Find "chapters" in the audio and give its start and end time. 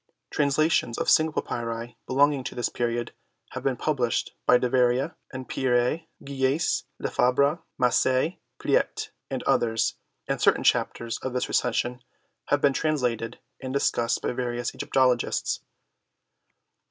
10.63-11.19